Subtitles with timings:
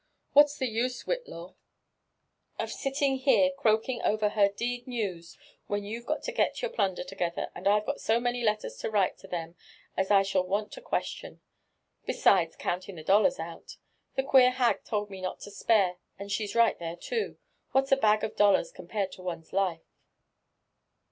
[0.33, 1.53] ''What's the use, Whitlaw,
[2.57, 6.71] of sitting here croaking over her d ^ news, when you've got to get your
[6.71, 9.53] plunder together, and I've so many letters to write to them
[9.95, 11.41] as 1 shall want you 40 question
[12.07, 13.77] ?—besides'counting the dollars out.
[14.15, 17.37] The queer hag told me not to spare— and she's right there too,—
[17.71, 19.85] what's a bag of dollars compared to one's life?".